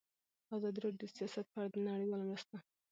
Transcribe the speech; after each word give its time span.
ازادي 0.55 0.79
راډیو 0.85 1.01
د 1.01 1.11
سیاست 1.15 1.45
په 1.51 1.57
اړه 1.61 1.69
د 1.73 1.77
نړیوالو 1.87 2.29
مرستو 2.29 2.51
ارزونه 2.55 2.61
کړې. 2.67 2.79